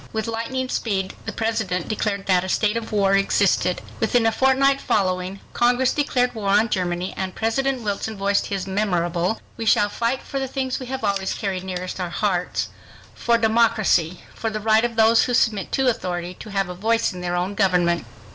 With 0.11 0.25
lightning 0.25 0.67
speed 0.67 1.13
the 1.27 1.31
President 1.31 1.87
declared 1.87 2.25
that 2.25 2.43
a 2.43 2.49
state 2.49 2.75
of 2.75 2.91
war 2.91 3.13
existed. 3.15 3.81
Within 3.99 4.25
a 4.25 4.31
fortnight 4.31 4.81
following, 4.81 5.41
Congress 5.53 5.93
declared 5.93 6.33
war 6.33 6.49
on 6.49 6.69
Germany 6.69 7.13
and 7.15 7.35
President 7.35 7.83
Wilson 7.83 8.17
voiced 8.17 8.47
his 8.47 8.65
memorable, 8.65 9.39
"We 9.57 9.67
shall 9.67 9.89
fight 9.89 10.23
for 10.23 10.39
the 10.39 10.47
things 10.47 10.79
we 10.79 10.87
have 10.87 11.03
always 11.03 11.35
carried 11.35 11.63
nearest 11.63 11.99
our 11.99 12.09
hearts—for 12.09 13.37
democracy—for 13.37 14.49
the 14.49 14.59
right 14.59 14.83
of 14.83 14.95
those 14.95 15.25
who 15.25 15.35
submit 15.35 15.71
to 15.73 15.87
authority 15.87 16.33
to 16.33 16.49
have 16.49 16.67
a 16.67 16.73
voice 16.73 17.13
in 17.13 17.21
their 17.21 17.35
own 17.35 17.53
government." 17.53 18.07